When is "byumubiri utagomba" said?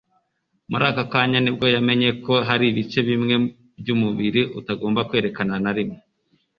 3.79-5.05